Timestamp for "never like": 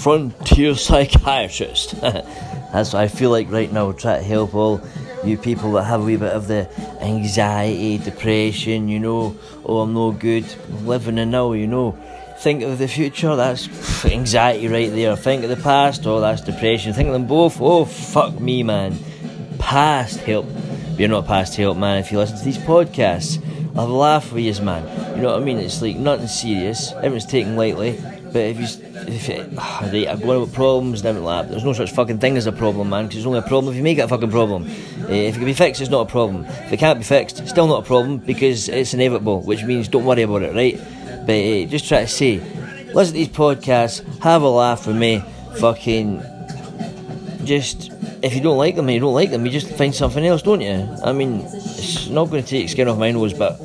31.04-31.50